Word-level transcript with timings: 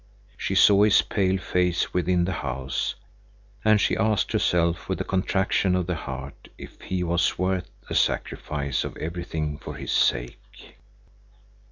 She 0.35 0.55
saw 0.55 0.81
his 0.81 1.03
pale 1.03 1.37
face 1.37 1.93
within 1.93 2.21
in 2.21 2.25
the 2.25 2.31
house, 2.31 2.95
and 3.63 3.79
she 3.79 3.95
asked 3.95 4.31
herself 4.31 4.89
with 4.89 4.99
a 4.99 5.03
contraction 5.03 5.75
of 5.75 5.85
the 5.85 5.93
heart 5.93 6.47
if 6.57 6.81
he 6.81 7.03
was 7.03 7.37
worth 7.37 7.69
the 7.87 7.93
sacrifice 7.93 8.83
of 8.83 8.97
everything 8.97 9.59
for 9.59 9.75
his 9.75 9.91
sake. 9.91 10.77